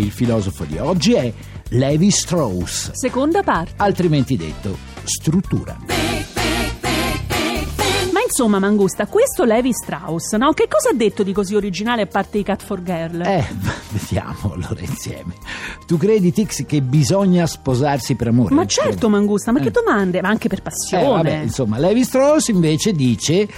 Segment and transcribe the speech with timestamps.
[0.00, 1.30] Il filosofo di oggi è
[1.72, 3.74] Levi Strauss, Seconda parte.
[3.76, 5.76] altrimenti detto struttura.
[8.10, 10.52] Ma insomma, Mangusta, questo Levi Strauss, no?
[10.54, 13.20] Che cosa ha detto di così originale a parte i Cat for Girl?
[13.20, 13.46] Eh,
[13.90, 15.34] vediamo allora insieme.
[15.86, 18.54] Tu credi, Tix, che bisogna sposarsi per amore?
[18.54, 19.72] Ma certo, Mangusta, ma che Eh.
[19.72, 20.20] domande?
[20.20, 21.06] Ma anche per Eh, passione.
[21.06, 23.48] vabbè, insomma, Levi Strauss invece dice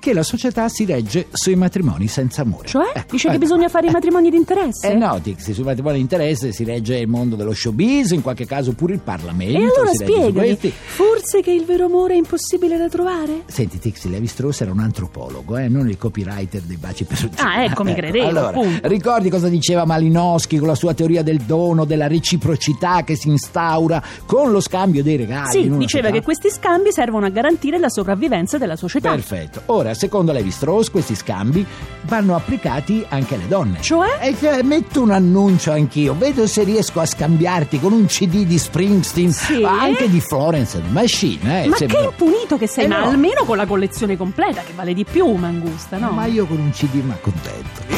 [0.00, 2.68] che la società si regge sui matrimoni senza amore.
[2.68, 2.92] Cioè?
[2.94, 4.92] Ecco, Dice eh, che bisogna fare i matrimoni di interesse?
[4.92, 8.46] Eh no, Tix, sui matrimoni di interesse si regge il mondo dello showbiz, in qualche
[8.46, 9.58] caso pure il Parlamento.
[9.58, 13.42] E allora spiegami, forse che il vero amore è impossibile da trovare?
[13.46, 17.64] Senti, Tix, Levi Strauss era un antropologo, eh, non il copywriter dei baci per Ah,
[17.64, 18.86] ecco, mi credevo, Allora, appunto.
[18.86, 24.02] ricordi cosa diceva Malinowski con la sua teoria del dono, della reciprocità che si instaura
[24.26, 25.50] con lo scambio dei regali?
[25.50, 26.10] Sì, diceva società?
[26.10, 29.10] che questi scambi servono a garantire la sopravvivenza della società.
[29.10, 29.62] Perfetto.
[29.66, 31.64] Ora, secondo Levi Strauss, questi scambi
[32.02, 33.80] vanno applicati anche alle donne.
[33.80, 34.18] Cioè?
[34.20, 38.58] E che metto un annuncio anch'io, vedo se riesco a scambiarti con un CD di
[38.58, 39.62] Springsteen, Sì?
[39.64, 41.62] anche di Florence and the Machine.
[41.64, 43.10] Eh, Ma sembra- che impunito che sei, Eh ma no.
[43.10, 46.10] almeno con la collezione completa, che vale di più, Mangusta, no?
[46.10, 47.97] Ma io con un CD ma contento.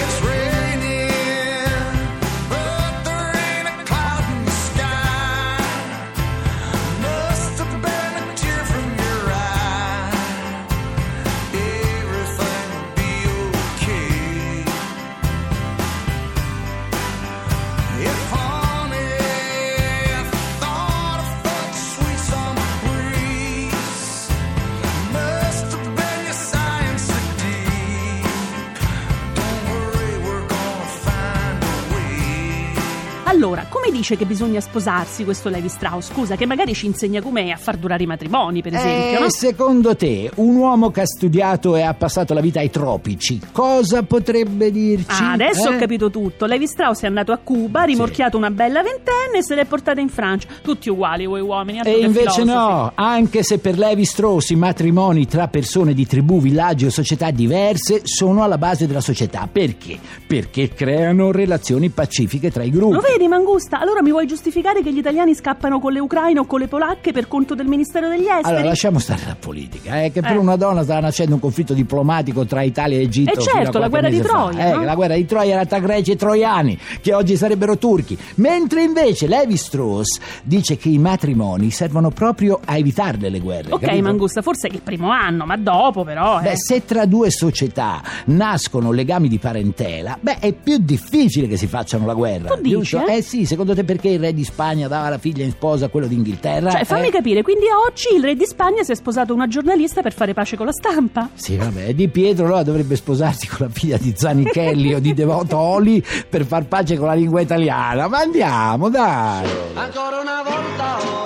[33.40, 36.12] Allora, come dice che bisogna sposarsi questo Levi Strauss?
[36.12, 39.30] Scusa, che magari ci insegna come a far durare i matrimoni, per esempio, Eh, no?
[39.30, 44.04] secondo te, un uomo che ha studiato e ha passato la vita ai tropici, cosa
[44.04, 45.22] potrebbe dirci?
[45.22, 45.74] Ah, adesso Eh?
[45.74, 46.46] ho capito tutto.
[46.46, 50.00] Levi Strauss è andato a Cuba, ha rimorchiato una bella ventenne e se l'è portata
[50.00, 50.46] in Francia.
[50.62, 51.80] Tutti uguali voi uomini.
[51.82, 52.44] E invece filosofi.
[52.44, 57.30] no, anche se per Levi Strauss i matrimoni tra persone di tribù, villaggi o società
[57.32, 59.48] diverse sono alla base della società.
[59.50, 59.98] Perché?
[60.26, 62.94] Perché creano relazioni pacifiche tra i gruppi.
[62.94, 63.78] Lo vedi, Mangusta?
[63.80, 67.12] Allora mi vuoi giustificare che gli italiani scappano con le ucraine o con le polacche
[67.12, 68.42] per conto del Ministero degli Esteri?
[68.44, 70.36] Allora, lasciamo stare la politica, eh, che per Eh.
[70.36, 73.30] una donna stava nascendo un conflitto diplomatico tra Italia e Egitto.
[73.30, 74.20] Eh fino a certo, la guerra di.
[74.20, 74.84] Troia, Eh, no?
[74.84, 78.18] La guerra di Troia era tra greci e troiani, che oggi sarebbero turchi.
[78.34, 83.72] Mentre invece Levi Strauss dice che i matrimoni servono proprio a evitarle le guerre.
[83.72, 84.02] ok, capito?
[84.02, 86.38] Mangusta, forse il primo anno, ma dopo però.
[86.40, 86.42] eh.
[86.42, 91.66] Beh, se tra due società nascono legami di parentela, beh, è più difficile che si
[91.66, 92.54] facciano la guerra.
[92.56, 93.16] Tu dici, eh?
[93.16, 95.88] Eh sì, secondo te perché il re di Spagna dava la figlia in sposa a
[95.88, 96.70] quello d'Inghilterra?
[96.70, 97.10] Cioè, fammi Eh?
[97.10, 100.56] capire, quindi oggi il re di Spagna si è sposato una giornalista per fare pace
[100.56, 101.28] con la stampa?
[101.34, 105.56] Sì, vabbè, Di Pietro allora dovrebbe sposarsi con la figlia di Zanichelli o di Devoto
[105.58, 108.08] Oli per far pace con la lingua italiana.
[108.08, 109.48] Ma andiamo, dai!
[109.74, 111.19] Ancora una volta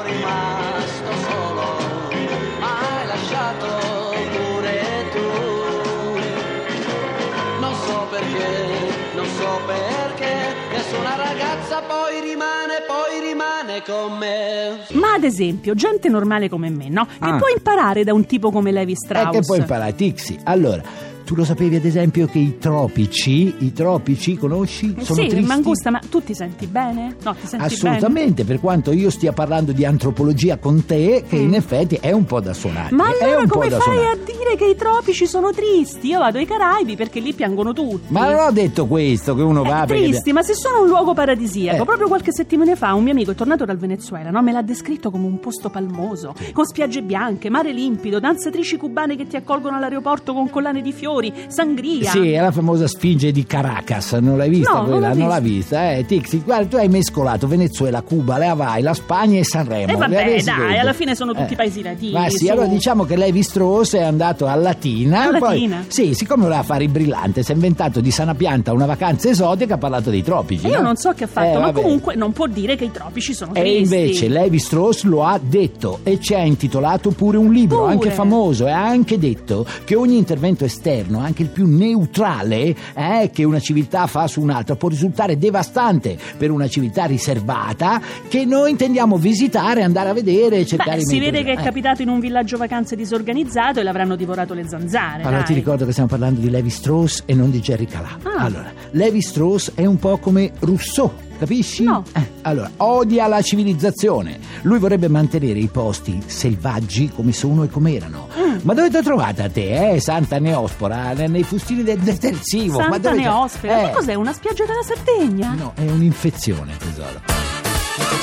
[9.54, 10.34] so perché,
[10.72, 14.78] nessuna ragazza poi rimane, poi rimane con me.
[14.98, 17.04] Ma ad esempio, gente normale come me, no?
[17.06, 17.36] Che Ah.
[17.36, 19.30] può imparare da un tipo come Levi E Strauss?
[19.30, 20.40] che poi imparare, Tixi.
[20.44, 20.82] Allora,
[21.24, 24.94] tu lo sapevi ad esempio che i tropici, i tropici, conosci?
[25.00, 25.46] Sono sì, tristi?
[25.46, 27.16] Mangusta, ma tu ti senti bene?
[27.22, 31.54] No, ti senti Assolutamente, per quanto io stia parlando di antropologia con te, che in
[31.54, 32.90] effetti è un po' da suonare.
[32.90, 33.02] bene?
[33.02, 33.06] Mm.
[33.06, 34.06] Ma è allora come fai suonare.
[34.08, 36.08] a dire che i tropici sono tristi?
[36.08, 38.12] Io vado ai Caraibi perché lì piangono tutti.
[38.12, 40.88] Ma non ho detto questo, che uno va Eh, perché- tristi, ma se sono un
[40.88, 41.82] luogo paradisiaco.
[41.82, 41.84] Eh.
[41.86, 44.42] Proprio qualche settimana fa un mio amico è tornato dal Venezuela, no?
[44.42, 49.26] Me l'ha descritto come un posto palmoso, con spiagge bianche, mare limpido, danzatrici cubane che
[49.26, 51.12] ti accolgono all'aeroporto con collane di fiori,
[51.48, 52.10] sangria.
[52.10, 55.14] Sì, è la famosa sfinge di Caracas, non l'hai vista No, non quella?
[55.14, 56.04] Non l'ha vista, eh?
[56.06, 59.90] Tixi, guarda, tu hai mescolato Venezuela, Cuba, le Hawaii, la Spagna e Sanremo.
[59.90, 60.50] E li vabbè, dai, detto.
[60.80, 62.52] alla fine sono tutti paesi latini, Ma sì, su.
[62.52, 65.24] allora diciamo che Levi Strauss è andato a Latina.
[65.28, 65.84] A poi- Latina?
[65.88, 69.74] Sì, siccome voleva fare il brillante, si è inventato di sana pianta una vacanza esotica,
[69.74, 70.66] ha parlato dei tropici.
[70.66, 70.82] E io no?
[70.82, 73.54] non so che ha fatto, Eh, ma comunque non può dire che i tropici sono
[73.54, 73.94] E tristi.
[73.94, 77.92] invece Levi Strauss lo ha detto e ci ha intitolato pure un libro, Pure.
[77.92, 82.74] anche famoso, e ha anche detto che ogni intervento esterno governo, anche il più neutrale,
[82.94, 88.44] eh, che una civiltà fa su un'altra, può risultare devastante per una civiltà riservata che
[88.44, 91.62] noi intendiamo visitare, andare a vedere cercare Beh, di si vede che è eh.
[91.62, 95.22] capitato in un villaggio vacanze disorganizzato e l'avranno divorato le zanzare.
[95.22, 95.46] Allora dai.
[95.46, 98.18] ti ricordo che stiamo parlando di Levi Strauss e non di Jerry Calà.
[98.22, 98.44] Ah.
[98.44, 101.84] Allora, Levi Strauss è un po' come Rousseau, capisci?
[101.84, 102.02] No.
[102.12, 104.38] Eh, allora, odia la civilizzazione.
[104.62, 108.28] Lui vorrebbe mantenere i posti selvaggi come sono e come erano.
[108.64, 111.12] Ma dove ti ho trovata te, eh, Santa Neospora?
[111.12, 112.78] Ne- Nei fustini del detersivo.
[112.78, 114.14] Ma Santa dove Neospera, Eh, che cos'è?
[114.14, 115.52] Una spiaggia della Sardegna?
[115.52, 117.20] No, è un'infezione, tesoro.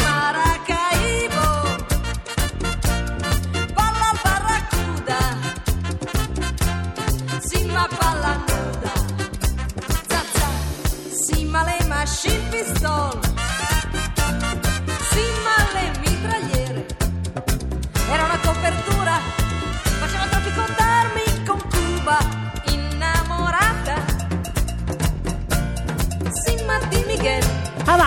[0.03, 1.75] Maracaibo,
[3.73, 5.17] palla barracuda,
[7.39, 8.91] sima palla nuda,
[10.07, 10.47] zazza,
[11.23, 13.19] sima le machine pistol,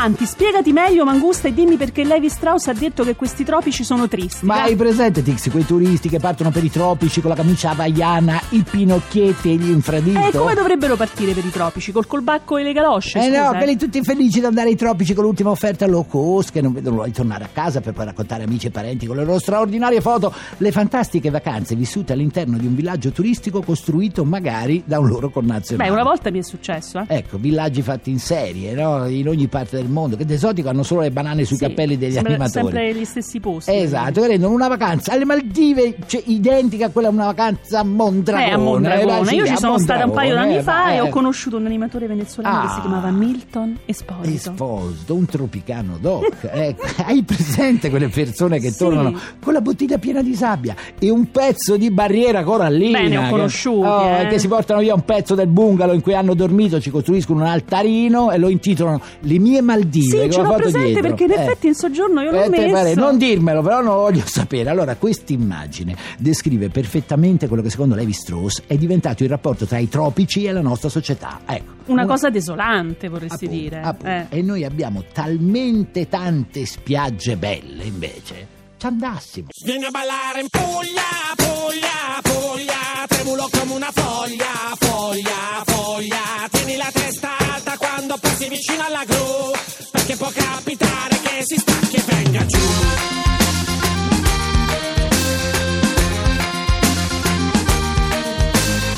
[0.05, 4.07] Avanti, spiegati meglio, Mangusta, e dimmi perché Levi Strauss ha detto che questi tropici sono
[4.07, 4.45] tristi.
[4.45, 8.39] Ma hai presente, Tixi, quei turisti che partono per i tropici con la camicia havaiana,
[8.51, 10.19] i pinocchietti e gli infradito?
[10.19, 11.91] E come dovrebbero partire per i tropici?
[11.91, 13.19] Col colbacco e le galosce?
[13.19, 16.53] Eh no, scusa, quelli tutti felici di andare ai tropici con l'ultima offerta low cost,
[16.53, 19.17] che non vedono l'ora di tornare a casa per poi raccontare amici e parenti con
[19.17, 24.83] le loro straordinarie foto, le fantastiche vacanze vissute all'interno di un villaggio turistico costruito magari
[24.85, 25.89] da un loro connazionale.
[25.89, 27.05] Beh, una volta mi è successo, eh.
[27.09, 29.07] Ecco, villaggi fatti in serie, no?
[29.07, 32.13] In ogni parte del mondo, che d'esotico hanno solo le banane sui Sì, cappelli degli
[32.13, 32.65] sembra- animatori.
[32.67, 33.73] Sempre gli stessi posti.
[33.75, 38.49] Esatto, che rendono una vacanza alle Maldive cioè, identica a quella una vacanza a Mondragone.
[38.49, 39.21] Eh, a Mondragone.
[39.23, 41.11] Eh, sì, Io ci sono stata un paio d'anni fa eh, e ho eh.
[41.11, 42.75] conosciuto un animatore venezuelano che Ah.
[42.75, 44.51] si chiamava Milton Esposito.
[44.51, 46.33] Esposito, un tropicano doc.
[46.55, 48.79] Ecco, hai presente quelle persone che Sì.
[48.79, 53.01] tornano con la bottiglia piena di sabbia e un pezzo di barriera corallina?
[53.01, 54.27] Beh, ne ho che- conosciuti, oh, eh.
[54.29, 57.47] che si portano via un pezzo del bungalow in cui hanno dormito, ci costruiscono un
[57.47, 59.84] altarino e lo intitolano Le mie Maldive.
[59.93, 61.03] Sì, con ce la l'ho presente dietro.
[61.03, 61.35] perché in Eh.
[61.43, 62.73] effetti in soggiorno io l'ho Eh, messo.
[62.73, 64.71] pare, non dirmelo, però non voglio sapere.
[64.71, 69.79] Allora, questa immagine descrive perfettamente quello che secondo Levi Strauss è diventato il rapporto tra
[69.79, 71.41] i tropici e la nostra società.
[71.47, 71.73] Ecco.
[71.87, 73.81] Una cosa desolante, vorresti Appunto, dire.
[73.81, 74.07] appunto.
[74.07, 74.27] Eh.
[74.31, 78.63] E noi abbiamo talmente tante spiagge belle, invece.
[78.85, 79.47] Ci andassimo.
[79.65, 86.49] Vieni a ballare in Puglia, Puglia, Puglia, tremulo come una foglia, foglia, foglia.
[86.51, 89.53] Tieni la testa alta quando passi vicino alla gru,
[89.91, 92.59] perché può capitare che si stacchi e venga giù.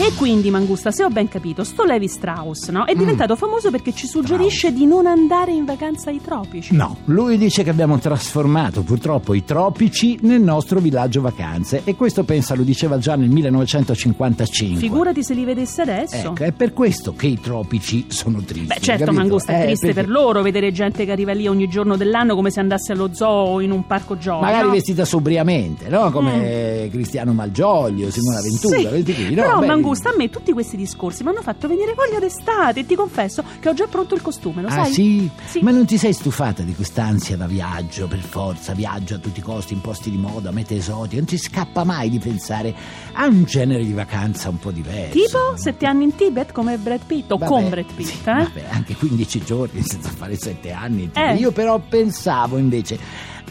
[0.06, 2.84] E quindi, Mangusta, se ho ben capito, sto Levi Strauss, no?
[2.84, 2.98] È Mm.
[2.98, 6.76] diventato famoso perché ci suggerisce di non andare in vacanza ai tropici.
[6.76, 12.22] No, lui dice che abbiamo trasformato purtroppo i tropici nel nostro villaggio vacanze e questo
[12.22, 14.78] pensa lo diceva già nel 1955.
[14.78, 16.14] Figurati se li vedesse adesso.
[16.30, 18.66] Ecco, è per questo che i tropici sono tristi.
[18.68, 19.12] Beh, certo, capito?
[19.12, 22.36] Mangusta, è Eh, triste perché per loro vedere gente che arriva lì ogni giorno dell'anno
[22.36, 24.44] come se andasse allo zoo o in un parco giochi.
[24.44, 24.72] Magari no?
[24.72, 26.12] vestita sobriamente, no?
[26.12, 29.42] Come Cristiano Malgioglio, Simona Ventura, Sì, questi qui, no?
[29.42, 32.86] però Beh, Mangusta, a me tutti questi discorsi mi hanno fatto venire voglia d'estate e
[32.86, 34.92] ti confesso che ho già pronto il costume, lo Ah sai?
[34.92, 35.30] sì?
[35.46, 35.60] Sì.
[35.62, 39.42] Ma non ti sei stufata di quest'ansia da viaggio, per forza, viaggio a tutti i
[39.42, 42.74] costi, in posti di moda, mete esotiche, non ti scappa mai di pensare
[43.12, 45.12] a un genere di vacanza un po' diverso?
[45.18, 48.32] Tipo sette anni in Tibet come Brad Pitt o Vabbè, con Brad Pitt, sì, eh?
[48.32, 51.10] vabbè, anche 15 giorni senza fare 7 anni.
[51.14, 51.34] Eh.
[51.36, 52.98] Io però pensavo invece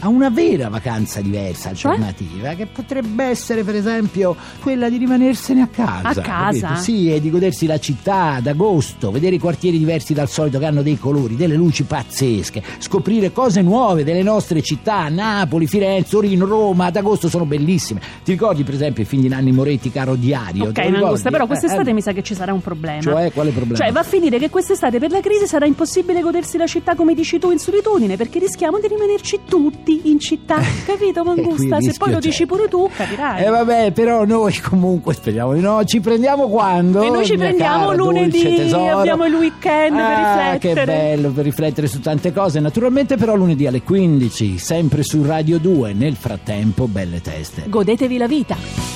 [0.00, 1.92] a una vera vacanza diversa, Cioè?
[1.92, 6.08] alternativa, che potrebbe essere per esempio quella di rimanersene a casa.
[6.08, 6.66] A casa?
[6.68, 6.80] capito?
[6.82, 10.66] Sì, e di godersi la città ad agosto, vedere i quartieri diversi dal solito che
[10.66, 16.44] hanno dei colori, delle luci pazzesche, scoprire cose nuove delle nostre città, Napoli, Firenze, Torino,
[16.44, 18.00] Roma, ad agosto sono bellissime.
[18.22, 20.64] Ti ricordi per esempio il film di Nanni Moretti, Caro Diario?
[20.68, 21.22] Ok, Mangusta, ricordi?
[21.30, 23.00] però Eh, quest'estate eh, mi sa che ci sarà un problema.
[23.00, 23.76] Cioè, quale problema?
[23.82, 27.14] Cioè, va a finire che quest'estate per la crisi sarà impossibile godersi la città come
[27.14, 30.60] dici tu in solitudine, perché rischiamo di rimanerci tutti in città.
[30.84, 31.80] Capito, E qui il Mangusta?
[31.80, 32.46] Se poi lo rischio dici c'è.
[32.46, 33.44] pure tu, capirai.
[33.44, 35.84] Eh vabbè, però noi comunque speriamo di no.
[35.84, 37.02] Ci prendiamo quando?
[37.02, 40.74] E noi ci prendiamo cara, lunedì, abbiamo il weekend per ah, riflettere.
[40.74, 42.60] Che bello per riflettere su tante cose.
[42.60, 45.92] Naturalmente, però, lunedì alle 15, sempre su Radio 2.
[45.92, 47.64] Nel frattempo, belle teste.
[47.66, 48.95] Godetevi la vita.